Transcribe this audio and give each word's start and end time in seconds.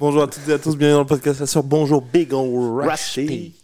Bonjour 0.00 0.22
à 0.22 0.28
toutes 0.28 0.46
et 0.46 0.52
à 0.52 0.60
tous, 0.60 0.76
bienvenue 0.76 0.94
dans 0.94 1.00
le 1.00 1.06
podcast 1.06 1.40
La 1.40 1.46
Sœur. 1.46 1.64
Bonjour 1.64 2.00
Big 2.00 2.30
Rashi. 2.32 3.56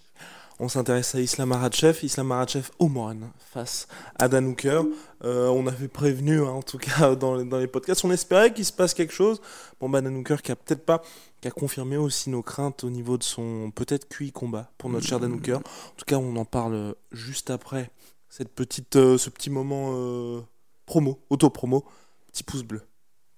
On 0.59 0.69
s'intéresse 0.69 1.15
à 1.15 1.21
Islam 1.21 1.51
Makhachev, 1.51 2.01
Islam 2.03 2.27
Makhachev 2.27 2.71
Oman 2.81 3.31
face 3.39 3.87
à 4.19 4.27
Dan 4.27 4.49
Hooker. 4.49 4.83
Euh, 5.23 5.47
on 5.47 5.69
avait 5.69 5.87
prévenu, 5.87 6.41
hein, 6.41 6.49
en 6.51 6.63
tout 6.63 6.79
cas 6.79 7.15
dans 7.15 7.37
les, 7.37 7.45
dans 7.45 7.59
les 7.59 7.69
podcasts, 7.69 8.05
on 8.05 8.11
espérait 8.11 8.53
qu'il 8.53 8.65
se 8.65 8.73
passe 8.73 8.95
quelque 8.95 9.13
chose. 9.15 9.41
Bon, 9.79 9.89
bah, 9.89 10.01
Dan 10.01 10.17
Hooker 10.17 10.43
qui 10.43 10.51
a 10.51 10.57
peut-être 10.57 10.85
pas, 10.85 11.03
qui 11.41 11.47
a 11.47 11.53
confirmé 11.53 11.97
aussi 11.97 12.31
nos 12.31 12.43
craintes 12.43 12.83
au 12.83 12.91
niveau 12.91 13.17
de 13.17 13.23
son 13.23 13.71
peut-être 13.73 14.09
QI 14.09 14.33
combat 14.33 14.73
pour 14.77 14.91
notre 14.91 15.07
cher 15.07 15.21
Dan 15.21 15.35
Hooker. 15.35 15.59
En 15.59 15.97
tout 15.97 16.05
cas, 16.05 16.17
on 16.17 16.35
en 16.35 16.45
parle 16.45 16.97
juste 17.13 17.51
après 17.51 17.93
cette 18.29 18.53
petite, 18.53 18.97
euh, 18.97 19.19
ce 19.19 19.31
petit 19.31 19.51
moment 19.51 19.91
euh, 19.93 20.41
promo, 20.85 21.21
auto-promo. 21.31 21.85
Petit 22.33 22.43
pouce 22.43 22.65
bleu, 22.65 22.83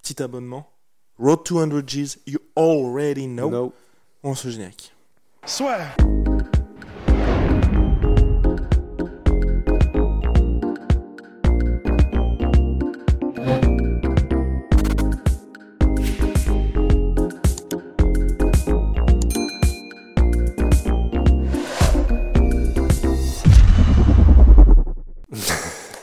petit 0.01 0.23
abonnement. 0.23 0.67
Road 1.19 1.45
to 1.45 1.55
100 1.55 1.87
G's, 1.87 2.19
you 2.27 2.39
already 2.55 3.25
know. 3.25 3.49
No. 3.49 3.73
On 4.23 4.35
se 4.35 4.49
générique. 4.49 4.91
Swear. 5.47 5.95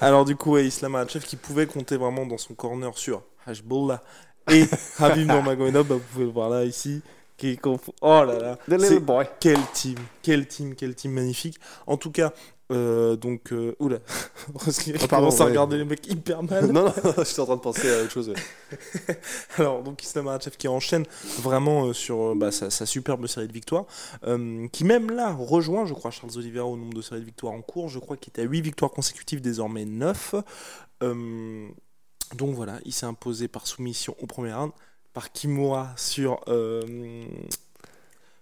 Alors 0.00 0.24
du 0.24 0.34
coup, 0.34 0.58
Islam 0.58 0.92
Makhachev 0.92 1.24
qui 1.24 1.36
pouvait 1.36 1.68
compter 1.68 1.96
vraiment 1.96 2.26
dans 2.26 2.36
son 2.36 2.54
corner 2.54 2.98
sur 2.98 3.22
Hashbullah 3.46 4.02
et 4.50 4.64
Habib 4.98 5.26
Nurmagomedov, 5.28 5.86
bah, 5.86 5.94
vous 5.96 6.00
pouvez 6.12 6.24
le 6.24 6.30
voir 6.30 6.50
là 6.50 6.64
ici. 6.64 7.02
Qui 7.36 7.48
est 7.50 7.60
conf- 7.60 7.90
Oh 8.00 8.22
là 8.24 8.38
là, 8.38 8.56
The 8.68 8.72
little 8.74 8.86
C'est- 8.86 9.00
boy. 9.00 9.26
quel 9.40 9.58
team, 9.72 9.96
quel 10.22 10.46
team, 10.46 10.74
quel 10.76 10.94
team 10.94 11.10
magnifique. 11.12 11.56
En 11.88 11.96
tout 11.96 12.12
cas, 12.12 12.32
euh, 12.70 13.16
donc 13.16 13.52
euh, 13.52 13.74
oula, 13.80 13.98
Rosley 14.54 14.94
Oh, 15.02 15.06
commence 15.08 15.40
à 15.40 15.44
ouais. 15.44 15.50
regarder 15.50 15.78
les 15.78 15.84
mecs 15.84 16.06
hyper 16.06 16.44
mal. 16.44 16.66
non, 16.70 16.84
non, 16.84 16.92
je 17.18 17.24
suis 17.24 17.40
en 17.40 17.46
train 17.46 17.56
de 17.56 17.60
penser 17.60 17.90
à 17.92 18.02
autre 18.02 18.12
chose. 18.12 18.28
ouais. 18.28 18.36
Alors, 19.58 19.82
donc 19.82 20.00
Islam 20.04 20.26
Makhachev 20.26 20.56
qui 20.56 20.68
enchaîne 20.68 21.04
vraiment 21.42 21.86
euh, 21.86 21.92
sur 21.92 22.36
bah, 22.36 22.52
sa, 22.52 22.70
sa 22.70 22.86
superbe 22.86 23.26
série 23.26 23.48
de 23.48 23.52
victoires, 23.52 23.86
qui 24.70 24.84
même 24.84 25.10
là 25.10 25.32
rejoint, 25.32 25.86
je 25.86 25.92
crois, 25.94 26.12
Charles 26.12 26.36
Oliveira 26.36 26.66
au 26.66 26.76
nombre 26.76 26.94
de 26.94 27.02
séries 27.02 27.20
de 27.20 27.26
victoires 27.26 27.52
en 27.52 27.62
cours. 27.62 27.88
Je 27.88 27.98
crois 27.98 28.16
qu'il 28.16 28.30
était 28.30 28.42
à 28.42 28.44
8 28.44 28.60
victoires 28.60 28.92
consécutives, 28.92 29.40
désormais 29.40 29.84
9. 29.86 30.36
Euh, 32.34 32.36
donc 32.36 32.54
voilà, 32.54 32.78
il 32.84 32.92
s'est 32.92 33.06
imposé 33.06 33.48
par 33.48 33.66
soumission 33.66 34.14
au 34.20 34.26
premier 34.26 34.52
round, 34.52 34.72
par 35.12 35.32
Kimura 35.32 35.92
sur. 35.96 36.40
euh, 36.48 37.24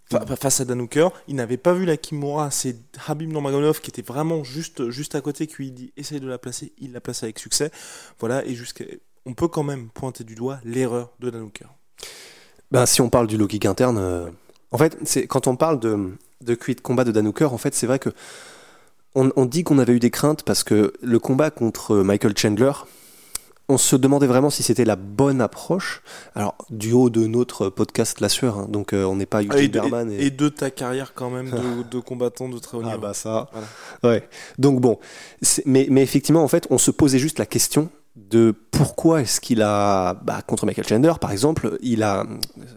fa- 0.05 0.27
fa- 0.27 0.37
face 0.37 0.61
à 0.61 0.65
Dan. 0.65 0.87
Il 1.29 1.37
n'avait 1.37 1.57
pas 1.57 1.73
vu 1.73 1.85
la 1.85 1.97
Kimura, 1.97 2.51
c'est 2.51 2.77
Habib 3.07 3.31
Nurmagomedov 3.31 3.81
qui 3.81 3.91
était 3.91 4.03
vraiment 4.03 4.45
juste, 4.45 4.91
juste 4.91 5.15
à 5.15 5.21
côté, 5.21 5.47
qui 5.47 5.57
lui 5.57 5.71
dit 5.71 5.93
essaye 5.97 6.21
de 6.21 6.29
la 6.29 6.39
placer, 6.39 6.73
il 6.79 6.93
l'a 6.93 7.01
placée 7.01 7.27
avec 7.27 7.39
succès. 7.39 7.71
Voilà, 8.19 8.45
et 8.45 8.55
jusqu'à 8.55 8.85
on 9.25 9.35
peut 9.35 9.49
quand 9.49 9.63
même 9.63 9.89
pointer 9.89 10.25
du 10.25 10.35
doigt 10.35 10.59
l'erreur 10.65 11.11
de 11.21 11.31
Dan. 11.31 11.49
Ben, 12.73 12.87
si 12.87 13.01
on 13.01 13.11
parle 13.11 13.27
du 13.27 13.39
kick 13.47 13.67
interne, 13.67 13.99
euh, 13.99 14.29
en 14.71 14.79
fait, 14.79 14.99
c'est 15.05 15.27
quand 15.27 15.47
on 15.47 15.57
parle 15.57 15.79
de, 15.79 16.17
de 16.41 16.55
de 16.55 16.81
combat 16.81 17.05
de 17.05 17.13
Dan 17.13 17.33
en 17.41 17.59
fait, 17.59 17.75
c'est 17.75 17.87
vrai 17.87 17.99
que 17.99 18.11
on, 19.15 19.31
on 19.37 19.45
dit 19.45 19.63
qu'on 19.63 19.79
avait 19.79 19.93
eu 19.93 20.01
des 20.01 20.11
craintes 20.11 20.43
parce 20.43 20.65
que 20.65 20.95
le 21.03 21.19
combat 21.19 21.51
contre 21.51 21.97
Michael 21.99 22.37
Chandler, 22.37 22.73
on 23.73 23.79
se 23.79 23.97
demandait 23.97 24.27
vraiment 24.27 24.51
si 24.51 24.63
c'était 24.63 24.85
la 24.85 24.97
bonne 24.97 25.41
approche. 25.41 26.03
Alors, 26.35 26.57
du 26.71 26.93
haut 26.93 27.11
de 27.11 27.27
notre 27.27 27.69
podcast 27.69 28.21
La 28.21 28.29
Sueur, 28.29 28.59
hein, 28.59 28.67
donc 28.69 28.93
euh, 28.93 29.05
on 29.05 29.17
n'est 29.17 29.27
pas 29.27 29.43
Et 29.43 29.47
Eugene 29.47 29.69
Berman. 29.69 30.11
et- 30.13 30.27
et 30.27 30.31
de 30.31 30.49
ta 30.49 30.71
carrière 30.71 31.15
quand 31.15 31.31
même 31.31 31.51
de, 31.51 31.83
de 31.91 32.01
combattant 32.01 32.49
de 32.49 32.59
très 32.59 32.77
haut 32.77 32.83
niveau. 32.83 32.95
Ah 32.95 32.99
bah 32.99 33.15
ça. 33.15 33.49
Voilà. 33.53 34.17
Ouais. 34.17 34.29
Donc 34.59 34.81
bon, 34.81 34.99
mais, 35.67 35.87
mais 35.91 36.03
effectivement, 36.03 36.43
en 36.43 36.49
fait, 36.49 36.67
on 36.71 36.79
se 36.79 36.91
posait 36.91 37.19
juste 37.19 37.39
la 37.39 37.47
question 37.47 37.89
de 38.17 38.55
pourquoi 38.71 39.23
est-ce 39.23 39.41
qu'il 39.41 39.63
a, 39.63 40.15
bah, 40.15 40.43
contre 40.47 40.67
Michael 40.67 40.87
Chandler, 40.87 41.15
par 41.21 41.33
exemple, 41.33 41.79
il 41.83 42.03
a 42.03 42.27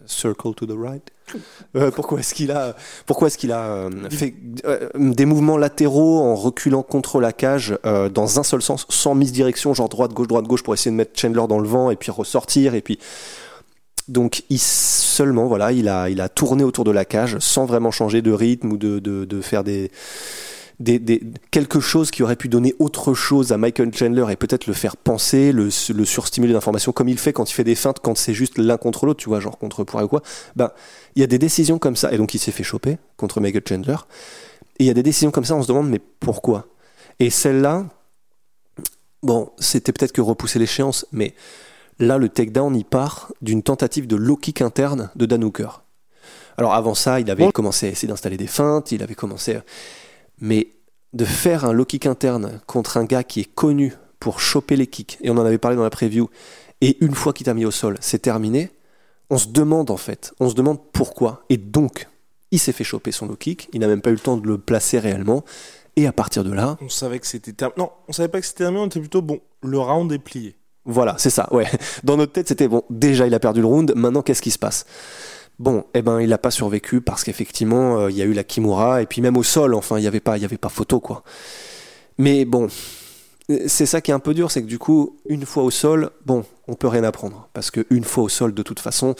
circle 0.06 0.54
to 0.54 0.64
the 0.66 0.74
right. 0.76 1.02
Euh, 1.74 1.90
pourquoi 1.90 2.20
est-ce 2.20 2.34
qu'il 2.34 2.50
a, 2.50 2.76
pourquoi 3.04 3.28
est-ce 3.28 3.38
qu'il 3.38 3.52
a 3.52 3.64
euh, 3.64 3.90
fait 4.10 4.34
euh, 4.64 4.88
des 4.94 5.24
mouvements 5.24 5.56
latéraux 5.56 6.20
en 6.20 6.34
reculant 6.34 6.82
contre 6.82 7.20
la 7.20 7.32
cage 7.32 7.78
dans 7.84 8.38
un 8.38 8.42
seul 8.42 8.62
sens, 8.62 8.86
sans 8.88 9.14
mise 9.14 9.32
direction, 9.32 9.74
genre 9.74 9.88
droite 9.88 10.12
gauche 10.12 10.28
droite 10.28 10.46
gauche 10.46 10.62
pour 10.62 10.74
essayer 10.74 10.90
de 10.90 10.96
mettre 10.96 11.18
Chandler 11.18 11.46
dans 11.48 11.58
le 11.58 11.68
vent 11.68 11.90
et 11.90 11.96
puis 11.96 12.10
ressortir 12.10 12.74
et 12.74 12.80
puis 12.80 12.98
donc 14.08 14.44
seulement 14.56 15.46
voilà, 15.46 15.72
il 15.72 15.88
a 15.88 16.08
il 16.08 16.20
a 16.20 16.28
tourné 16.28 16.62
autour 16.62 16.84
de 16.84 16.92
la 16.92 17.04
cage 17.04 17.38
sans 17.40 17.66
vraiment 17.66 17.90
changer 17.90 18.22
de 18.22 18.30
rythme 18.30 18.72
ou 18.72 18.76
de, 18.76 18.98
de 19.00 19.40
faire 19.40 19.64
des 19.64 19.90
des, 20.78 20.98
des- 20.98 21.22
quelque 21.50 21.80
chose 21.80 22.10
qui 22.10 22.22
aurait 22.22 22.36
pu 22.36 22.48
donner 22.48 22.74
autre 22.78 23.14
chose 23.14 23.52
à 23.52 23.56
Michael 23.56 23.94
Chandler 23.94 24.26
et 24.30 24.36
peut-être 24.36 24.66
le 24.66 24.74
faire 24.74 24.96
penser, 24.96 25.52
le, 25.52 25.64
le 25.94 26.04
surstimuler 26.04 26.52
d'informations 26.52 26.92
comme 26.92 27.08
il 27.08 27.18
fait 27.18 27.32
quand 27.32 27.48
il 27.50 27.54
fait 27.54 27.64
des 27.64 27.74
feintes, 27.74 28.00
quand 28.00 28.16
c'est 28.16 28.34
juste 28.34 28.58
l'un 28.58 28.76
contre 28.76 29.06
l'autre, 29.06 29.20
tu 29.20 29.28
vois, 29.28 29.40
genre 29.40 29.58
contre 29.58 29.84
Poirier 29.84 30.04
ou 30.04 30.08
quoi. 30.08 30.22
Ben, 30.54 30.70
il 31.14 31.20
y 31.20 31.24
a 31.24 31.26
des 31.26 31.38
décisions 31.38 31.78
comme 31.78 31.96
ça, 31.96 32.12
et 32.12 32.18
donc 32.18 32.34
il 32.34 32.38
s'est 32.38 32.52
fait 32.52 32.62
choper 32.64 32.98
contre 33.16 33.40
Michael 33.40 33.62
Chandler. 33.66 33.96
Et 34.78 34.84
il 34.84 34.86
y 34.86 34.90
a 34.90 34.94
des 34.94 35.02
décisions 35.02 35.30
comme 35.30 35.44
ça, 35.46 35.54
on 35.54 35.62
se 35.62 35.68
demande, 35.68 35.88
mais 35.88 36.00
pourquoi? 36.20 36.66
Et 37.20 37.30
celle-là, 37.30 37.86
bon, 39.22 39.50
c'était 39.58 39.92
peut-être 39.92 40.12
que 40.12 40.20
repousser 40.20 40.58
l'échéance, 40.58 41.06
mais 41.12 41.34
là, 41.98 42.18
le 42.18 42.28
takedown, 42.28 42.74
il 42.76 42.84
part 42.84 43.32
d'une 43.40 43.62
tentative 43.62 44.06
de 44.06 44.16
low 44.16 44.36
kick 44.36 44.60
interne 44.60 45.10
de 45.16 45.24
Dan 45.24 45.42
Hooker. 45.42 45.82
Alors 46.58 46.74
avant 46.74 46.94
ça, 46.94 47.20
il 47.20 47.30
avait 47.30 47.44
Bon. 47.44 47.50
commencé 47.50 47.86
à 47.86 47.90
essayer 47.90 48.08
d'installer 48.08 48.36
des 48.36 48.46
feintes, 48.46 48.92
il 48.92 49.02
avait 49.02 49.14
commencé 49.14 49.54
à... 49.56 49.64
Mais 50.40 50.68
de 51.12 51.24
faire 51.24 51.64
un 51.64 51.72
low 51.72 51.84
kick 51.84 52.06
interne 52.06 52.60
contre 52.66 52.96
un 52.96 53.04
gars 53.04 53.24
qui 53.24 53.40
est 53.40 53.54
connu 53.54 53.94
pour 54.20 54.40
choper 54.40 54.76
les 54.76 54.86
kicks, 54.86 55.18
et 55.22 55.30
on 55.30 55.34
en 55.34 55.44
avait 55.44 55.58
parlé 55.58 55.76
dans 55.76 55.82
la 55.82 55.90
preview, 55.90 56.28
et 56.80 56.96
une 57.04 57.14
fois 57.14 57.32
qu'il 57.32 57.44
t'a 57.46 57.54
mis 57.54 57.64
au 57.64 57.70
sol, 57.70 57.96
c'est 58.00 58.20
terminé, 58.20 58.70
on 59.30 59.38
se 59.38 59.48
demande 59.48 59.90
en 59.90 59.96
fait, 59.96 60.34
on 60.40 60.48
se 60.48 60.54
demande 60.54 60.78
pourquoi. 60.92 61.44
Et 61.48 61.56
donc, 61.56 62.08
il 62.50 62.58
s'est 62.58 62.72
fait 62.72 62.84
choper 62.84 63.12
son 63.12 63.26
low 63.26 63.36
kick, 63.36 63.68
il 63.72 63.80
n'a 63.80 63.86
même 63.86 64.00
pas 64.00 64.10
eu 64.10 64.14
le 64.14 64.18
temps 64.18 64.36
de 64.36 64.46
le 64.46 64.58
placer 64.58 64.98
réellement, 64.98 65.44
et 65.96 66.06
à 66.06 66.12
partir 66.12 66.44
de 66.44 66.52
là, 66.52 66.76
On 66.82 66.88
savait 66.88 67.18
que 67.18 67.26
c'était 67.26 67.52
terminé. 67.52 67.78
Non, 67.78 67.90
on 68.08 68.12
savait 68.12 68.28
pas 68.28 68.40
que 68.40 68.46
c'était 68.46 68.64
terminé, 68.64 68.82
on 68.82 68.86
était 68.86 69.00
plutôt 69.00 69.22
bon. 69.22 69.40
Le 69.62 69.78
round 69.78 70.12
est 70.12 70.18
plié. 70.18 70.56
Voilà, 70.84 71.16
c'est 71.18 71.30
ça, 71.30 71.48
ouais. 71.52 71.66
Dans 72.04 72.16
notre 72.16 72.32
tête, 72.32 72.48
c'était 72.48 72.68
bon, 72.68 72.82
déjà 72.90 73.26
il 73.26 73.34
a 73.34 73.40
perdu 73.40 73.60
le 73.60 73.66
round, 73.66 73.92
maintenant 73.96 74.22
qu'est-ce 74.22 74.42
qui 74.42 74.50
se 74.50 74.58
passe? 74.58 74.86
Bon, 75.58 75.84
eh 75.94 76.02
ben 76.02 76.20
il 76.20 76.28
n'a 76.28 76.38
pas 76.38 76.50
survécu 76.50 77.00
parce 77.00 77.24
qu'effectivement, 77.24 77.98
euh, 78.00 78.10
il 78.10 78.16
y 78.16 78.22
a 78.22 78.26
eu 78.26 78.34
la 78.34 78.44
Kimura, 78.44 79.02
et 79.02 79.06
puis 79.06 79.22
même 79.22 79.36
au 79.36 79.42
sol, 79.42 79.74
enfin, 79.74 79.98
il 79.98 80.02
n'y 80.02 80.06
avait, 80.06 80.20
pas- 80.20 80.34
avait 80.34 80.58
pas 80.58 80.68
photo, 80.68 81.00
quoi. 81.00 81.22
Mais 82.18 82.44
bon, 82.44 82.68
c'est 83.66 83.86
ça 83.86 84.00
qui 84.00 84.10
est 84.10 84.14
un 84.14 84.18
peu 84.20 84.34
dur, 84.34 84.50
c'est 84.50 84.62
que 84.62 84.66
du 84.66 84.78
coup, 84.78 85.16
une 85.28 85.46
fois 85.46 85.62
au 85.62 85.70
sol, 85.70 86.10
bon, 86.24 86.44
on 86.68 86.74
peut 86.74 86.88
rien 86.88 87.04
apprendre. 87.04 87.48
Parce 87.52 87.70
qu'une 87.70 88.04
fois 88.04 88.24
au 88.24 88.28
sol, 88.28 88.54
de 88.54 88.62
toute 88.62 88.80
façon, 88.80 89.14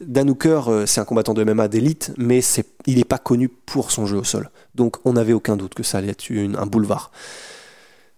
Dan 0.00 0.32
euh, 0.46 0.86
c'est 0.86 1.00
un 1.00 1.04
combattant 1.04 1.34
de 1.34 1.42
MMA 1.42 1.68
d'élite, 1.68 2.12
mais 2.16 2.40
il 2.86 2.98
n'est 2.98 3.04
pas 3.04 3.18
connu 3.18 3.48
pour 3.48 3.90
son 3.90 4.06
jeu 4.06 4.16
au 4.18 4.24
sol. 4.24 4.50
Donc 4.74 4.96
on 5.04 5.14
n'avait 5.14 5.32
aucun 5.32 5.56
doute 5.56 5.74
que 5.74 5.82
ça 5.82 5.98
allait 5.98 6.10
être 6.10 6.30
un 6.32 6.66
boulevard. 6.66 7.10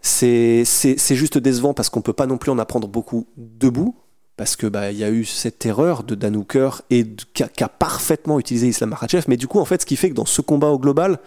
C'est, 0.03 0.65
juste 1.11 1.39
décevant 1.39 1.75
parce 1.75 1.89
qu'on 1.89 2.03
peut 2.03 2.13
pas 2.13 2.27
non 2.27 2.39
plus 2.39 2.51
en 2.51 2.59
apprendre 2.59 2.89
beaucoup 2.89 3.27
debout, 3.37 3.97
parce 4.41 4.57
que 4.57 4.67
bah 4.67 4.91
y 4.91 5.05
a 5.05 5.11
eu 5.11 5.27
cette 5.27 5.67
erreur 5.67 6.03
de 6.03 6.15
Dan 6.15 6.35
Hooker 6.35 6.81
et 6.89 7.05
de- 7.05 7.25
qui 7.35 7.43
a, 7.43 7.49
qui 7.49 7.63
a 7.63 7.69
parfaitement 7.69 8.41
utilisé 8.41 8.69
Islam 8.69 8.89
Makhachev. 8.89 9.25
Mais 9.29 9.37
du 9.37 9.47
coup, 9.47 9.61
en 9.61 9.67
fait, 9.67 9.83
ce 9.83 9.85
qui 9.85 9.97
fait 9.97 10.09
que 10.09 10.15
dans 10.15 10.25
ce 10.25 10.41
combat 10.41 10.69
au 10.69 10.79
global, 10.79 11.19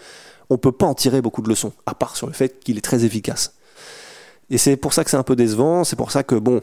on 0.49 0.57
peut 0.57 0.71
pas 0.71 0.87
en 0.87 0.95
tirer 0.95 1.21
beaucoup 1.21 1.43
de 1.43 1.47
leçons, 1.47 1.73
à 1.85 1.93
part 1.93 2.17
sur 2.17 2.25
le 2.25 2.33
fait 2.33 2.59
qu'il 2.59 2.75
est 2.75 2.81
très 2.81 3.05
efficace. 3.05 3.53
Et 4.49 4.57
c'est 4.57 4.77
pour 4.77 4.93
ça 4.93 5.03
que 5.03 5.11
c'est 5.11 5.17
un 5.17 5.21
peu 5.21 5.35
décevant. 5.35 5.83
C'est 5.83 5.95
pour 5.95 6.09
ça 6.09 6.23
que 6.23 6.33
bon, 6.33 6.61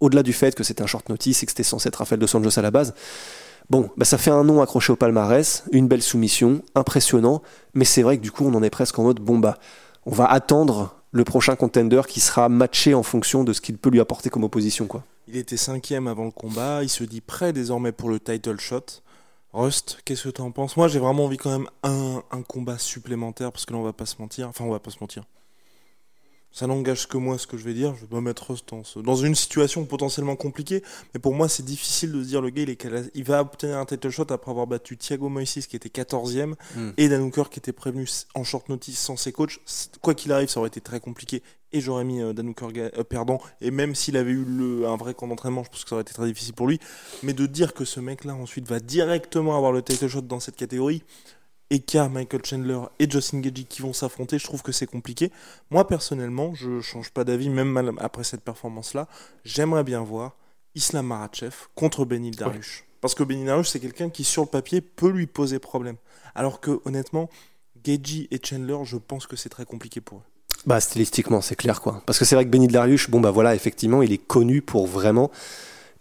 au-delà 0.00 0.22
du 0.22 0.32
fait 0.32 0.54
que 0.54 0.64
c'était 0.64 0.82
un 0.82 0.86
short 0.86 1.06
notice 1.10 1.42
et 1.42 1.44
que 1.46 1.52
c'était 1.52 1.62
censé 1.62 1.88
être 1.88 1.96
Rafael 1.96 2.18
dos 2.18 2.34
Anjos 2.34 2.58
à 2.58 2.62
la 2.62 2.70
base. 2.70 2.94
Bon, 3.68 3.90
bah 3.98 4.06
ça 4.06 4.16
fait 4.16 4.30
un 4.30 4.44
nom 4.44 4.62
accroché 4.62 4.94
au 4.94 4.96
palmarès, 4.96 5.64
une 5.72 5.88
belle 5.88 6.00
soumission, 6.00 6.62
impressionnant, 6.74 7.42
mais 7.74 7.84
c'est 7.84 8.00
vrai 8.02 8.16
que 8.16 8.22
du 8.22 8.30
coup 8.32 8.46
on 8.46 8.54
en 8.54 8.62
est 8.62 8.70
presque 8.70 8.98
en 8.98 9.02
mode 9.02 9.20
bon 9.20 9.38
bah 9.38 9.58
on 10.06 10.10
va 10.10 10.24
attendre 10.24 11.01
le 11.12 11.24
prochain 11.24 11.56
contender 11.56 12.02
qui 12.08 12.20
sera 12.20 12.48
matché 12.48 12.94
en 12.94 13.02
fonction 13.02 13.44
de 13.44 13.52
ce 13.52 13.60
qu'il 13.60 13.76
peut 13.76 13.90
lui 13.90 14.00
apporter 14.00 14.30
comme 14.30 14.44
opposition 14.44 14.86
quoi. 14.86 15.04
Il 15.28 15.36
était 15.36 15.56
cinquième 15.56 16.08
avant 16.08 16.24
le 16.24 16.30
combat. 16.30 16.82
Il 16.82 16.88
se 16.88 17.04
dit 17.04 17.20
prêt 17.20 17.52
désormais 17.52 17.92
pour 17.92 18.10
le 18.10 18.18
title 18.18 18.58
shot. 18.58 18.86
Rust, 19.52 19.98
qu'est-ce 20.04 20.24
que 20.24 20.28
tu 20.30 20.40
en 20.40 20.50
penses? 20.50 20.76
Moi, 20.76 20.88
j'ai 20.88 20.98
vraiment 20.98 21.26
envie 21.26 21.36
quand 21.36 21.50
même 21.50 21.68
un, 21.82 22.22
un 22.30 22.42
combat 22.42 22.78
supplémentaire 22.78 23.52
parce 23.52 23.66
que 23.66 23.72
là, 23.72 23.78
on 23.78 23.82
va 23.82 23.92
pas 23.92 24.06
se 24.06 24.16
mentir. 24.18 24.48
Enfin, 24.48 24.64
on 24.64 24.70
va 24.70 24.80
pas 24.80 24.90
se 24.90 24.98
mentir. 25.00 25.24
Ça 26.54 26.66
n'engage 26.66 27.08
que 27.08 27.16
moi 27.16 27.38
ce 27.38 27.46
que 27.46 27.56
je 27.56 27.64
vais 27.64 27.72
dire. 27.72 27.94
Je 27.96 28.02
vais 28.02 28.06
pas 28.08 28.20
mettre 28.20 28.54
dans, 28.68 28.84
ce- 28.84 28.98
dans 28.98 29.16
une 29.16 29.34
situation 29.34 29.84
potentiellement 29.86 30.36
compliquée. 30.36 30.82
Mais 31.14 31.20
pour 31.20 31.34
moi, 31.34 31.48
c'est 31.48 31.64
difficile 31.64 32.12
de 32.12 32.22
se 32.22 32.28
dire 32.28 32.42
le 32.42 32.50
gars, 32.50 32.62
il, 32.62 32.70
est 32.70 32.76
cala- 32.76 33.08
il 33.14 33.24
va 33.24 33.40
obtenir 33.40 33.78
un 33.78 33.86
title 33.86 34.10
shot 34.10 34.26
après 34.30 34.50
avoir 34.50 34.66
battu 34.66 34.96
Thiago 34.98 35.28
Moises 35.30 35.66
qui 35.66 35.76
était 35.76 35.88
14e 35.88 36.54
Mm. 36.76 36.90
et 36.98 37.08
Dan 37.08 37.22
Hooker 37.22 37.44
qui 37.50 37.58
était 37.58 37.72
prévenu 37.72 38.06
en 38.34 38.44
short 38.44 38.68
notice 38.68 38.98
sans 38.98 39.16
ses 39.16 39.32
coachs. 39.32 39.58
Quoi 40.02 40.14
qu'il 40.14 40.30
arrive, 40.32 40.48
ça 40.50 40.60
aurait 40.60 40.68
été 40.68 40.80
très 40.82 41.00
compliqué 41.00 41.42
et 41.72 41.80
j'aurais 41.80 42.04
mis 42.04 42.20
euh, 42.20 42.34
Dan 42.34 42.48
Hooker 42.50 42.70
ga- 42.72 42.90
euh, 42.98 43.02
perdant. 43.04 43.40
Et 43.62 43.70
même 43.70 43.94
s'il 43.94 44.18
avait 44.18 44.32
eu 44.32 44.44
le, 44.44 44.86
un 44.86 44.96
vrai 44.96 45.14
camp 45.14 45.26
d'entraînement, 45.28 45.64
je 45.64 45.70
pense 45.70 45.84
que 45.84 45.88
ça 45.88 45.94
aurait 45.94 46.02
été 46.02 46.12
très 46.12 46.26
difficile 46.26 46.52
pour 46.52 46.66
lui. 46.66 46.78
Mais 47.22 47.32
de 47.32 47.46
dire 47.46 47.72
que 47.72 47.86
ce 47.86 47.98
mec-là 47.98 48.34
ensuite 48.34 48.68
va 48.68 48.78
directement 48.78 49.56
avoir 49.56 49.72
le 49.72 49.80
title 49.82 50.08
shot 50.08 50.20
dans 50.20 50.38
cette 50.40 50.56
catégorie 50.56 51.02
et 51.72 51.80
qu'il 51.80 51.96
y 51.96 52.00
a 52.00 52.08
Michael 52.10 52.44
Chandler 52.44 52.80
et 52.98 53.10
Justin 53.10 53.40
Gagey 53.40 53.64
qui 53.64 53.80
vont 53.80 53.94
s'affronter, 53.94 54.38
je 54.38 54.44
trouve 54.44 54.62
que 54.62 54.72
c'est 54.72 54.86
compliqué. 54.86 55.32
Moi 55.70 55.86
personnellement, 55.88 56.54
je 56.54 56.82
change 56.82 57.10
pas 57.10 57.24
d'avis, 57.24 57.48
même 57.48 57.96
après 57.98 58.24
cette 58.24 58.42
performance-là. 58.42 59.08
J'aimerais 59.42 59.82
bien 59.82 60.02
voir 60.02 60.36
Islam 60.74 61.06
Makhachev 61.06 61.54
contre 61.74 62.04
Benil 62.04 62.36
Dariush. 62.36 62.84
Parce 63.00 63.14
que 63.14 63.22
Benil 63.24 63.46
Dariush, 63.46 63.70
c'est 63.70 63.80
quelqu'un 63.80 64.10
qui, 64.10 64.22
sur 64.22 64.42
le 64.42 64.48
papier, 64.48 64.82
peut 64.82 65.08
lui 65.08 65.26
poser 65.26 65.58
problème. 65.58 65.96
Alors 66.34 66.60
que, 66.60 66.82
honnêtement, 66.84 67.30
Gagey 67.82 68.28
et 68.30 68.38
Chandler, 68.44 68.76
je 68.84 68.98
pense 68.98 69.26
que 69.26 69.36
c'est 69.36 69.48
très 69.48 69.64
compliqué 69.64 70.02
pour 70.02 70.18
eux. 70.18 70.22
Bah 70.66 70.78
stylistiquement 70.78 71.40
c'est 71.40 71.56
clair 71.56 71.80
quoi. 71.80 72.02
Parce 72.06 72.20
que 72.20 72.24
c'est 72.24 72.36
vrai 72.36 72.44
que 72.44 72.50
Benny 72.50 72.68
Dariush, 72.68 73.10
bon 73.10 73.20
bah 73.20 73.32
voilà 73.32 73.54
effectivement 73.54 74.00
il 74.02 74.12
est 74.12 74.24
connu 74.24 74.62
pour 74.62 74.86
vraiment 74.86 75.30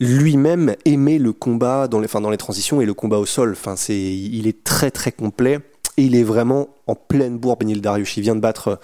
lui-même 0.01 0.75
aimer 0.83 1.19
le 1.19 1.31
combat 1.31 1.87
dans 1.87 1.99
les, 1.99 2.05
enfin, 2.05 2.19
dans 2.19 2.31
les 2.31 2.37
transitions 2.37 2.81
et 2.81 2.85
le 2.85 2.93
combat 2.93 3.19
au 3.19 3.25
sol. 3.25 3.51
Enfin 3.51 3.75
c'est, 3.77 3.95
il 3.95 4.47
est 4.47 4.63
très 4.63 4.91
très 4.91 5.11
complet 5.11 5.59
et 5.97 6.03
il 6.03 6.15
est 6.15 6.23
vraiment 6.23 6.69
en 6.87 6.95
pleine 6.95 7.37
bourre 7.37 7.55
Benny 7.57 7.79
Dariush. 7.79 8.17
Il 8.17 8.21
vient 8.23 8.35
de 8.35 8.39
battre 8.41 8.67
euh, 8.67 8.75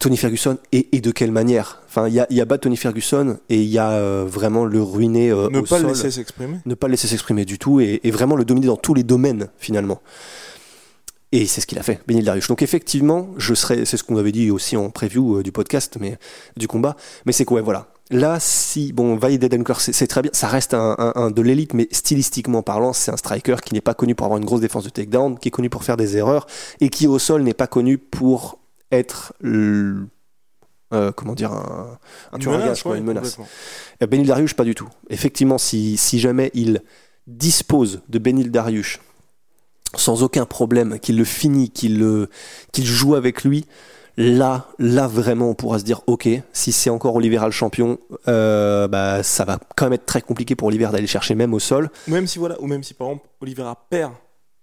Tony 0.00 0.16
Ferguson 0.16 0.58
et, 0.72 0.96
et 0.96 1.00
de 1.00 1.10
quelle 1.12 1.30
manière? 1.30 1.80
Enfin 1.86 2.08
il 2.08 2.14
y 2.14 2.20
a, 2.20 2.26
y 2.30 2.40
a 2.40 2.44
battre 2.44 2.62
Tony 2.64 2.76
Ferguson 2.76 3.38
et 3.48 3.62
il 3.62 3.68
y 3.68 3.78
a 3.78 3.92
euh, 3.92 4.24
vraiment 4.26 4.64
le 4.64 4.82
ruiner 4.82 5.30
euh, 5.30 5.48
ne 5.50 5.60
au 5.60 5.62
pas 5.62 5.78
sol. 5.78 5.82
le 5.82 5.88
laisser 5.88 6.10
s'exprimer. 6.10 6.56
ne 6.66 6.74
pas 6.74 6.88
le 6.88 6.92
laisser 6.92 7.06
s'exprimer 7.06 7.44
du 7.44 7.58
tout 7.58 7.80
et, 7.80 8.00
et 8.02 8.10
vraiment 8.10 8.34
le 8.34 8.44
dominer 8.44 8.66
dans 8.66 8.76
tous 8.76 8.94
les 8.94 9.04
domaines 9.04 9.48
finalement. 9.58 10.00
Et 11.32 11.46
c'est 11.46 11.60
ce 11.60 11.66
qu'il 11.66 11.78
a 11.78 11.82
fait, 11.84 12.00
Benil 12.08 12.24
Dariush. 12.24 12.48
Donc 12.48 12.60
effectivement, 12.62 13.28
je 13.36 13.54
serais, 13.54 13.84
c'est 13.84 13.96
ce 13.96 14.02
qu'on 14.02 14.16
avait 14.16 14.32
dit 14.32 14.50
aussi 14.50 14.76
en 14.76 14.90
preview 14.90 15.36
euh, 15.38 15.42
du 15.44 15.52
podcast, 15.52 15.96
mais 16.00 16.18
du 16.56 16.66
combat. 16.66 16.96
Mais 17.24 17.32
c'est 17.32 17.44
quoi, 17.44 17.56
ouais, 17.58 17.62
voilà. 17.62 17.86
Là, 18.10 18.40
si 18.40 18.92
bon, 18.92 19.16
Edenker, 19.20 19.80
c'est 19.80 20.06
très 20.08 20.22
bien, 20.22 20.32
ça 20.34 20.48
reste 20.48 20.74
un, 20.74 20.96
un- 20.98 21.12
un 21.14 21.30
de 21.30 21.40
l'élite, 21.42 21.74
mais 21.74 21.86
stylistiquement 21.92 22.62
parlant, 22.64 22.92
c'est 22.92 23.12
un 23.12 23.16
striker 23.16 23.54
qui 23.64 23.74
n'est 23.74 23.80
pas 23.80 23.94
connu 23.94 24.16
pour 24.16 24.24
avoir 24.26 24.38
une 24.38 24.44
grosse 24.44 24.60
défense 24.60 24.82
de 24.82 24.90
takedown, 24.90 25.38
qui 25.38 25.46
est 25.46 25.52
connu 25.52 25.70
pour 25.70 25.84
faire 25.84 25.96
des 25.96 26.16
erreurs 26.16 26.48
et 26.80 26.88
qui 26.88 27.06
au 27.06 27.20
sol 27.20 27.42
n'est 27.44 27.54
pas 27.54 27.68
connu 27.68 27.98
pour 27.98 28.58
être 28.90 29.32
le- 29.40 30.08
euh, 30.92 31.12
comment 31.12 31.34
dire 31.34 31.52
un, 31.52 31.96
tueur 32.40 32.54
à 32.54 32.66
gage, 32.66 32.82
quoi, 32.82 32.96
une 32.96 33.04
menace. 33.04 33.36
Euh, 34.02 34.06
Benil 34.08 34.26
Dariush, 34.26 34.54
pas 34.54 34.64
du 34.64 34.74
tout. 34.74 34.88
Effectivement, 35.08 35.58
si, 35.58 35.96
si 35.96 36.18
jamais 36.18 36.50
il 36.54 36.82
dispose 37.28 38.00
de 38.08 38.18
Benil 38.18 38.50
Dariush 38.50 38.98
sans 39.96 40.22
aucun 40.22 40.46
problème, 40.46 40.98
qu'il 41.00 41.16
le 41.16 41.24
finit, 41.24 41.70
qu'il 41.70 41.98
joue 42.76 43.14
avec 43.14 43.44
lui, 43.44 43.66
là, 44.16 44.68
là 44.78 45.06
vraiment, 45.06 45.50
on 45.50 45.54
pourra 45.54 45.78
se 45.78 45.84
dire, 45.84 46.02
ok, 46.06 46.28
si 46.52 46.72
c'est 46.72 46.90
encore 46.90 47.16
Oliveira 47.16 47.46
le 47.46 47.52
champion, 47.52 47.98
euh, 48.28 48.88
bah, 48.88 49.22
ça 49.22 49.44
va 49.44 49.58
quand 49.76 49.86
même 49.86 49.94
être 49.94 50.06
très 50.06 50.22
compliqué 50.22 50.54
pour 50.54 50.68
Oliveira 50.68 50.92
d'aller 50.92 51.06
chercher 51.06 51.34
même 51.34 51.54
au 51.54 51.58
sol. 51.58 51.90
Ou 52.08 52.12
même 52.12 52.26
si 52.26 52.38
voilà, 52.38 52.60
ou 52.60 52.66
même 52.66 52.82
si 52.82 52.94
par 52.94 53.08
exemple 53.08 53.26
Oliveira 53.40 53.86
perd 53.88 54.12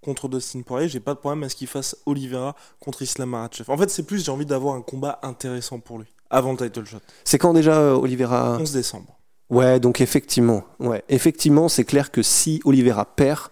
contre 0.02 0.30
Dustin 0.30 0.62
Poirier, 0.62 0.88
j'ai 0.88 1.00
pas 1.00 1.14
de 1.14 1.20
problème 1.20 1.44
à 1.44 1.50
ce 1.50 1.56
qu'il 1.56 1.68
fasse 1.68 1.98
Oliveira 2.06 2.56
contre 2.80 3.02
Islam 3.02 3.30
Makhachev. 3.30 3.72
En 3.72 3.78
fait, 3.78 3.90
c'est 3.90 4.04
plus 4.04 4.24
j'ai 4.24 4.32
envie 4.32 4.46
d'avoir 4.46 4.76
un 4.76 4.82
combat 4.82 5.20
intéressant 5.24 5.80
pour 5.80 6.00
lui 6.00 6.08
avant 6.30 6.52
le 6.52 6.58
title 6.58 6.86
shot. 6.86 6.98
C'est 7.24 7.38
quand 7.38 7.54
déjà 7.54 7.78
euh, 7.78 7.94
Oliveira 7.96 8.58
11 8.60 8.72
décembre. 8.72 9.18
Ouais, 9.50 9.80
donc 9.80 10.02
effectivement, 10.02 10.64
ouais, 10.80 11.04
effectivement, 11.08 11.70
c'est 11.70 11.86
clair 11.86 12.12
que 12.12 12.22
si 12.22 12.62
Oliveira 12.66 13.06
perd, 13.06 13.44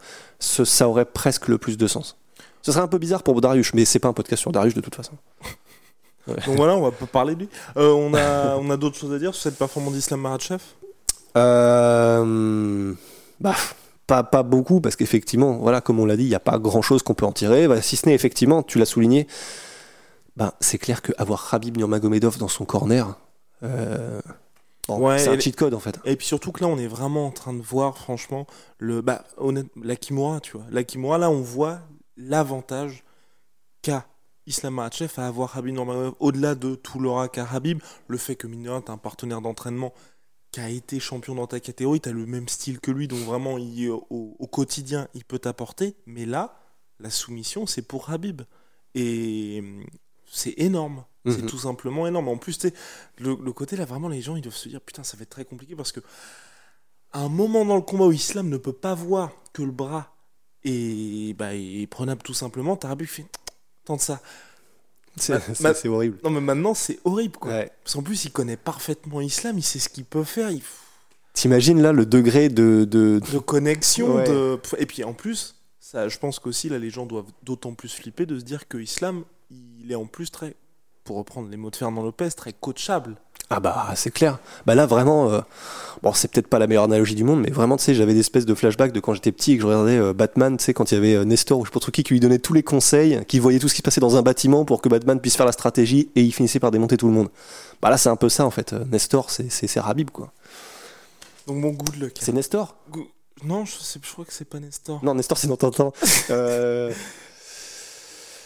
ce- 0.46 0.66
ça 0.66 0.88
aurait 0.88 1.06
presque 1.06 1.48
le 1.48 1.58
plus 1.58 1.78
de 1.78 1.88
sens. 1.88 2.18
Ce 2.62 2.72
serait 2.72 2.84
un 2.84 2.88
peu 2.88 2.98
bizarre 2.98 3.24
pour 3.24 3.40
Darius, 3.42 3.74
mais 3.74 3.86
c'est 3.86 4.00
pas 4.00 4.08
un 4.08 4.14
podcast 4.14 4.42
sur 4.42 4.52
Darius 4.52 4.74
de 4.74 4.82
toute 4.82 4.96
façon. 4.96 5.14
Donc 6.28 6.56
voilà, 6.58 6.76
on 6.76 6.82
va 6.82 6.92
pas 6.92 7.06
parler 7.06 7.36
de 7.36 7.42
lui. 7.42 7.50
Euh, 7.78 7.92
on 7.92 8.14
a, 8.16 8.56
on 8.60 8.70
a 8.72 8.78
d'autres 8.78 8.98
choses 8.98 9.14
à 9.14 9.20
dire 9.20 9.34
sur 9.36 9.44
cette 9.44 9.58
performance 9.60 9.94
d'Islam 9.94 10.22
Makhachev 10.22 10.62
Euh, 11.38 12.94
bah, 13.40 13.56
pas, 14.08 14.24
pas 14.24 14.44
beaucoup, 14.44 14.82
parce 14.82 14.96
qu'effectivement, 14.96 15.58
voilà, 15.58 15.82
comme 15.82 16.00
on 16.00 16.06
l'a 16.06 16.18
dit, 16.18 16.24
il 16.24 16.30
n'y 16.30 16.36
a 16.36 16.40
pas 16.40 16.58
grand 16.60 16.82
chose 16.82 17.04
qu'on 17.04 17.14
peut 17.14 17.26
en 17.26 17.32
tirer. 17.32 17.68
Bah, 17.68 17.82
si 17.82 17.96
ce 17.96 18.08
n'est 18.08 18.16
effectivement, 18.16 18.64
tu 18.64 18.80
l'as 18.80 18.86
souligné, 18.86 19.28
bah, 20.36 20.54
c'est 20.60 20.78
clair 20.78 21.02
qu'avoir 21.02 21.48
Khabib 21.50 21.78
Nurmagomedov 21.78 22.38
dans 22.38 22.48
son 22.48 22.66
corner, 22.66 23.16
euh, 23.64 24.20
bon, 24.88 25.00
Ouais, 25.00 25.20
c'est 25.20 25.30
un 25.30 25.40
cheat 25.40 25.56
code 25.56 25.74
en 25.74 25.80
fait. 25.80 26.00
Et 26.06 26.16
puis 26.16 26.26
surtout 26.26 26.52
que 26.52 26.62
là, 26.62 26.68
on 26.68 26.78
est 26.78 26.88
vraiment 26.88 27.28
en 27.28 27.32
train 27.32 27.54
de 27.54 27.62
voir, 27.62 27.98
franchement, 27.98 28.48
le, 28.78 29.02
bah, 29.02 29.26
honnête, 29.38 29.68
la 29.82 29.96
Kimura, 29.96 30.40
tu 30.40 30.58
vois. 30.58 30.66
La 30.72 30.84
Kimura, 30.84 31.18
là, 31.18 31.30
on 31.30 31.42
voit 31.42 31.82
l'avantage 32.18 33.04
qu'a 33.82 34.06
Islam 34.48 34.76
Makhachev 34.76 35.12
à 35.18 35.28
avoir 35.28 35.58
Habib 35.58 35.74
Nurmagomedov 35.74 36.16
au-delà 36.20 36.56
de 36.56 36.76
tout 36.76 37.00
l'aura 37.00 37.28
qu'a 37.30 37.48
Habib. 37.52 37.82
Le 38.08 38.18
fait 38.18 38.36
que, 38.36 38.48
mine 38.48 38.64
de 38.64 38.70
rien, 38.70 38.82
t'as 38.82 38.94
un 38.94 38.98
partenaire 38.98 39.42
d'entraînement 39.42 39.94
qui 40.52 40.60
a 40.62 40.70
été 40.70 41.00
champion 41.00 41.36
dans 41.36 41.48
ta 41.48 41.60
catégorie, 41.60 42.00
t'as 42.00 42.12
le 42.12 42.26
même 42.26 42.48
style 42.48 42.80
que 42.80 42.92
lui, 42.92 43.08
donc 43.08 43.20
vraiment, 43.20 43.58
il, 43.58 43.90
au, 43.90 44.06
au 44.10 44.48
quotidien, 44.48 45.08
il 45.14 45.26
peut 45.26 45.40
t'apporter. 45.40 45.96
Mais 46.06 46.26
là, 46.26 46.62
la 47.00 47.10
soumission, 47.10 47.66
c'est 47.66 47.82
pour 47.82 48.10
Habib. 48.10 48.44
Et 48.94 49.62
c'est 50.36 50.54
énorme. 50.58 51.04
C'est 51.28 51.42
Mhm. 51.42 51.48
tout 51.48 51.58
simplement 51.58 52.06
énorme. 52.06 52.28
En 52.28 52.38
plus, 52.38 52.60
le, 53.18 53.36
le 53.44 53.52
côté 53.54 53.76
là, 53.76 53.86
vraiment, 53.86 54.08
les 54.10 54.22
gens, 54.22 54.36
ils 54.36 54.42
doivent 54.44 54.54
se 54.56 54.70
dire, 54.70 54.80
putain, 54.82 55.04
ça 55.04 55.18
va 55.18 55.24
être 55.24 55.30
très 55.30 55.46
compliqué 55.46 55.76
parce 55.76 55.92
que 55.92 56.00
à 57.14 57.20
un 57.22 57.30
moment 57.30 57.66
dans 57.66 57.76
le 57.78 57.82
combat 57.82 58.06
où 58.06 58.12
Islam 58.12 58.48
ne 58.50 58.58
peut 58.58 58.74
pas 58.74 58.94
voir 58.94 59.32
que 59.54 59.64
le 59.64 59.72
bras 59.72 60.14
est, 60.64 61.34
bah, 61.36 61.56
est 61.56 61.88
prenable 61.90 62.22
tout 62.22 62.34
simplement, 62.34 62.76
Tarabu 62.76 63.08
fait, 63.08 63.26
tente 63.86 64.02
ça. 64.02 64.22
C'est 65.16 65.34
horrible. 65.88 66.20
Non, 66.24 66.30
mais 66.30 66.42
maintenant, 66.42 66.74
c'est 66.74 67.00
horrible, 67.06 67.38
quoi. 67.38 67.52
Ouais. 67.52 67.72
Parce 67.84 67.96
qu'en 67.96 68.04
plus, 68.04 68.26
il 68.26 68.32
connaît 68.32 68.58
parfaitement 68.58 69.22
Islam, 69.22 69.58
il 69.58 69.64
sait 69.64 69.80
ce 69.80 69.90
qu'il 69.90 70.06
peut 70.06 70.24
faire, 70.26 70.52
il... 70.52 70.62
T'imagines 71.34 71.82
là 71.82 71.92
le 71.92 72.06
degré 72.06 72.50
de, 72.50 72.86
de, 72.90 73.20
de 73.32 73.40
connexion, 73.40 74.16
Ouais. 74.16 74.28
de... 74.28 74.60
Et 74.78 74.86
puis, 74.86 75.04
en 75.04 75.14
plus, 75.14 75.56
ça, 75.80 76.08
je 76.08 76.18
pense 76.20 76.40
qu'aussi, 76.40 76.70
là, 76.70 76.78
les 76.78 76.90
gens 76.90 77.06
doivent 77.06 77.32
d'autant 77.44 77.74
plus 77.74 77.94
flipper 77.94 78.26
de 78.26 78.38
se 78.40 78.44
dire 78.44 78.68
que 78.68 78.78
Islam, 78.78 79.24
il 79.86 79.92
est 79.92 79.96
en 79.96 80.06
plus 80.06 80.32
très, 80.32 80.56
pour 81.04 81.18
reprendre 81.18 81.50
les 81.50 81.58
mots 81.58 81.70
de 81.70 81.76
Fernand 81.76 82.02
Lopez, 82.04 82.30
très 82.36 82.54
coachable. 82.54 83.16
Ah 83.52 83.60
bah 83.60 83.90
c'est 83.96 84.10
clair. 84.10 84.40
Bah 84.66 84.74
là 84.74 84.88
vraiment, 84.88 85.30
euh, 85.32 85.42
bon 86.02 86.14
c'est 86.14 86.28
peut-être 86.32 86.48
pas 86.48 86.58
la 86.58 86.66
meilleure 86.66 86.86
analogie 86.86 87.14
du 87.14 87.24
monde, 87.24 87.42
mais 87.42 87.52
vraiment 87.52 87.78
tu 87.78 87.84
sais 87.84 87.94
j'avais 87.94 88.16
des 88.16 88.22
espèces 88.22 88.48
de 88.48 88.56
flashbacks 88.56 88.92
de 88.92 89.00
quand 89.00 89.14
j'étais 89.14 89.32
petit 89.32 89.52
et 89.52 89.58
que 89.58 89.62
je 89.62 89.68
regardais 89.68 89.98
euh, 90.00 90.14
Batman, 90.14 90.58
tu 90.58 90.64
sais 90.64 90.74
quand 90.74 90.92
il 90.92 90.96
y 90.96 90.98
avait 90.98 91.14
euh, 91.14 91.26
Nestor 91.26 91.60
ou 91.60 91.64
je 91.66 91.70
sais 91.70 91.74
pas 91.74 91.80
trop 91.80 91.92
qui 91.92 92.02
qui 92.04 92.14
lui 92.14 92.20
donnait 92.20 92.40
tous 92.40 92.54
les 92.54 92.64
conseils, 92.64 93.24
qui 93.28 93.38
voyait 93.38 93.60
tout 93.60 93.68
ce 93.68 93.76
qui 93.76 93.80
se 93.80 93.84
passait 93.84 94.02
dans 94.02 94.16
un 94.16 94.24
bâtiment 94.24 94.66
pour 94.66 94.82
que 94.82 94.90
Batman 94.90 95.20
puisse 95.20 95.36
faire 95.38 95.46
la 95.46 95.52
stratégie 95.52 96.10
et 96.16 96.24
il 96.24 96.32
finissait 96.34 96.60
par 96.60 96.72
démonter 96.72 96.98
tout 96.98 97.06
le 97.06 97.14
monde. 97.14 97.30
Bah 97.84 97.92
là 97.92 97.98
c'est 97.98 98.10
un 98.10 98.16
peu 98.16 98.30
ça 98.30 98.48
en 98.48 98.52
fait. 98.52 98.74
Nestor 98.92 99.30
c'est 99.30 99.52
c'est 99.52 99.68
c'est 99.68 99.80
Rabib 99.80 100.10
quoi. 100.10 100.32
Donc, 101.46 101.62
bon, 101.62 101.70
good 101.70 101.98
luck. 101.98 102.14
C'est 102.20 102.34
Nestor? 102.34 102.76
Go- 102.90 103.08
Non, 103.44 103.66
je, 103.66 103.74
sais, 103.74 104.00
je 104.04 104.12
crois 104.12 104.26
que 104.26 104.34
c'est 104.34 104.50
pas 104.50 104.60
Nestor. 104.60 105.04
Non 105.06 105.14
Nestor 105.14 105.38
c'est 105.38 105.46
dans 105.48 105.56
Tintin. 105.58 105.92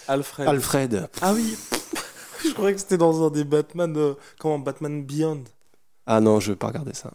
Alfred. 0.10 0.48
Alfred. 0.48 1.08
Ah 1.22 1.34
oui 1.34 1.56
Je 2.44 2.52
croyais 2.54 2.74
que 2.74 2.82
c'était 2.82 2.98
dans 2.98 3.26
un 3.26 3.30
des 3.30 3.44
Batman. 3.44 3.96
euh, 3.96 4.14
comment 4.40 4.58
Batman 4.60 5.04
Beyond. 5.04 5.44
Ah 6.08 6.20
non 6.20 6.40
je 6.40 6.52
vais 6.52 6.56
pas 6.56 6.68
regarder 6.68 6.94
ça. 6.94 7.12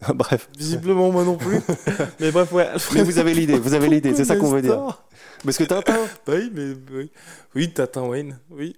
Bref. 0.14 0.48
Visiblement, 0.56 1.10
moi 1.10 1.24
non 1.24 1.36
plus. 1.36 1.60
mais 2.20 2.30
bref, 2.30 2.52
ouais, 2.52 2.66
Alfred. 2.66 2.98
Mais 2.98 3.02
vous 3.04 3.18
avez 3.18 3.34
l'idée, 3.34 3.58
vous 3.58 3.74
avez 3.74 3.88
l'idée, 3.88 4.14
c'est 4.14 4.24
ça 4.24 4.36
qu'on 4.36 4.48
veut 4.48 4.62
dire. 4.62 5.02
Parce 5.44 5.58
que 5.58 5.64
Tintin. 5.64 5.98
Bah 6.26 6.34
oui, 6.36 6.50
mais 6.54 6.72
oui. 6.92 7.10
Oui, 7.54 7.72
Tatin 7.72 8.02
Wayne, 8.02 8.38
oui. 8.50 8.76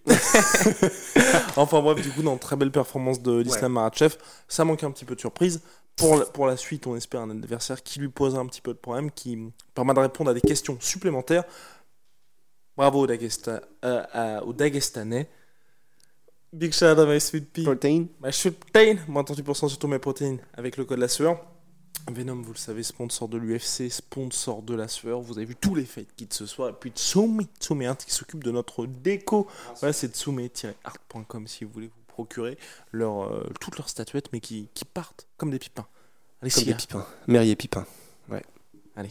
enfin 1.56 1.80
bref, 1.82 2.00
du 2.00 2.10
coup, 2.10 2.22
dans 2.22 2.36
très 2.38 2.56
belle 2.56 2.70
performance 2.70 3.20
de 3.20 3.38
l'Islam 3.40 3.72
Makhachev, 3.72 4.16
ça 4.48 4.64
manque 4.64 4.82
un 4.82 4.90
petit 4.90 5.04
peu 5.04 5.14
de 5.14 5.20
surprise. 5.20 5.60
pour 5.96 6.16
la, 6.16 6.24
pour 6.24 6.46
la 6.46 6.56
suite, 6.56 6.86
on 6.86 6.96
espère 6.96 7.20
un 7.20 7.30
adversaire 7.30 7.82
qui 7.82 8.00
lui 8.00 8.08
posera 8.08 8.40
un 8.40 8.46
petit 8.46 8.62
peu 8.62 8.72
de 8.72 8.78
problème, 8.78 9.10
qui 9.10 9.38
permet 9.74 9.92
de 9.94 10.00
répondre 10.00 10.30
à 10.30 10.34
des 10.34 10.40
questions 10.40 10.78
supplémentaires. 10.80 11.44
Bravo 12.80 13.00
au, 13.00 13.06
Dagesta, 13.06 13.60
euh, 13.84 14.40
au 14.40 14.54
Dagestanais. 14.54 15.28
Big 16.50 16.72
shout 16.72 16.86
out 16.86 16.98
à 17.00 17.04
my 17.04 17.20
sweet 17.20 17.52
pea. 17.52 17.62
Protein. 17.62 18.06
My 18.22 18.32
sweet 18.32 18.58
protein, 18.58 18.96
moins 19.06 19.22
38% 19.22 19.68
sur 19.68 19.78
tous 19.78 19.86
mes 19.86 19.98
protéines 19.98 20.38
avec 20.54 20.78
le 20.78 20.86
code 20.86 20.98
la 20.98 21.08
sueur. 21.08 21.44
Venom, 22.10 22.40
vous 22.40 22.54
le 22.54 22.58
savez, 22.58 22.82
sponsor 22.82 23.28
de 23.28 23.36
l'UFC, 23.36 23.90
sponsor 23.90 24.62
de 24.62 24.74
la 24.74 24.88
sueur. 24.88 25.20
Vous 25.20 25.36
avez 25.36 25.44
vu 25.44 25.56
tous 25.56 25.74
les 25.74 25.84
fight 25.84 26.08
kits 26.16 26.26
ce 26.30 26.46
soir. 26.46 26.70
Et 26.70 26.72
puis 26.72 26.88
Tsumi, 26.92 27.48
Tsumi 27.60 27.84
Art 27.84 27.98
qui 27.98 28.14
s'occupe 28.14 28.42
de 28.42 28.50
notre 28.50 28.86
déco. 28.86 29.46
Voilà, 29.80 29.92
c'est 29.92 30.16
tsumi-art.com 30.16 31.46
si 31.46 31.64
vous 31.64 31.72
voulez 31.72 31.88
vous 31.88 32.02
procurer 32.06 32.56
leur, 32.92 33.24
euh, 33.24 33.44
toutes 33.60 33.76
leurs 33.76 33.90
statuettes, 33.90 34.32
mais 34.32 34.40
qui, 34.40 34.70
qui 34.72 34.86
partent 34.86 35.28
comme 35.36 35.50
des 35.50 35.58
pipins. 35.58 35.86
Allez, 36.40 36.50
Comme 36.50 36.64
des 36.64 36.72
pipins. 36.72 37.06
Merrier 37.26 37.56
Pipin. 37.56 37.84
Allez. 38.96 39.10